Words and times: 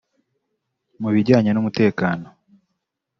Mu 1.01 1.09
bijyanye 1.15 1.49
n’umutekano 1.51 2.27